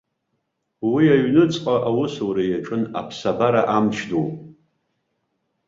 Уи 0.91 1.03
аҩныҵҟа 1.15 1.75
аусура 1.89 2.43
иаҿын 2.47 2.83
аԥсабара 2.99 3.61
амч 3.75 3.95
ду. 4.09 4.25